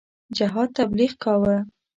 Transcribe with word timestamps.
جهاد 0.37 0.69
تبلیغ 0.79 1.11
کاوه. 1.23 1.57